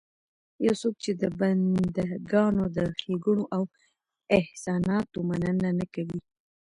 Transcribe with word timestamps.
يو 0.65 0.73
څوک 0.81 0.95
چې 1.03 1.11
د 1.21 1.23
بنده 1.39 2.07
ګانو 2.31 2.65
د 2.77 2.79
ښېګړو 2.99 3.43
او 3.55 3.63
احساناتو 4.37 5.17
مننه 5.29 5.69
نه 5.79 5.85
کوي 5.93 6.19